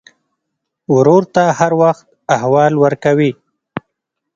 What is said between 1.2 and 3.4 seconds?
ته هر وخت احوال ورکوې.